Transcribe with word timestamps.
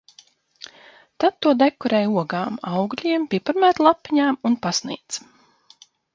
Tad 1.23 1.35
to 1.45 1.53
dekorē 1.59 1.99
ogām, 2.21 2.57
augļiem, 2.81 3.29
piparmētru 3.35 3.87
lapiņām 3.91 4.43
un 4.51 4.59
pasniedz. 4.67 5.23